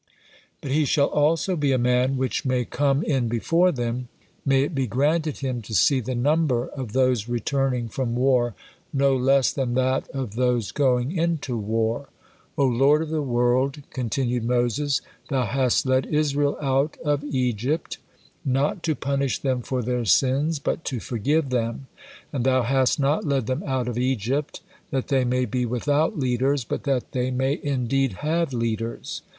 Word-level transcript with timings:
But 0.61 0.71
he 0.71 0.83
shall 0.85 1.09
also 1.09 1.55
be 1.55 1.71
a 1.71 1.77
man 1.77 2.17
'which 2.17 2.43
may 2.43 2.65
come 2.65 3.03
in 3.03 3.27
before 3.27 3.71
them;' 3.71 4.07
may 4.43 4.63
it 4.63 4.73
be 4.73 4.87
granted 4.87 5.37
him 5.37 5.61
to 5.61 5.75
see 5.75 5.99
the 5.99 6.15
number 6.15 6.69
of 6.69 6.93
those 6.93 7.29
returning 7.29 7.87
from 7.87 8.15
war 8.15 8.55
no 8.91 9.15
less 9.15 9.51
than 9.53 9.75
that 9.75 10.07
of 10.09 10.33
those 10.33 10.71
going 10.71 11.11
into 11.15 11.55
war. 11.55 12.09
O 12.57 12.65
Lord 12.65 13.03
of 13.03 13.09
the 13.09 13.21
world!" 13.21 13.77
continued 13.91 14.43
Moses, 14.43 15.01
"Thou 15.29 15.45
hast 15.45 15.85
led 15.85 16.07
Israel 16.07 16.57
out 16.59 16.97
of 17.05 17.23
Egypt, 17.25 17.99
not 18.43 18.81
to 18.81 18.95
punish 18.95 19.37
them 19.37 19.61
for 19.61 19.83
their 19.83 20.05
sins, 20.05 20.57
but 20.57 20.83
to 20.85 20.99
forgive 20.99 21.51
them, 21.51 21.85
and 22.33 22.43
Thou 22.43 22.63
hast 22.63 22.99
not 22.99 23.23
led 23.23 23.45
them 23.45 23.61
out 23.67 23.87
of 23.87 23.99
Egypt 23.99 24.61
that 24.89 25.09
they 25.09 25.23
may 25.23 25.45
be 25.45 25.63
without 25.63 26.17
leaders, 26.17 26.63
but 26.63 26.85
that 26.85 27.11
they 27.11 27.29
may 27.29 27.59
indeed 27.61 28.13
have 28.13 28.51
leaders. 28.51 29.21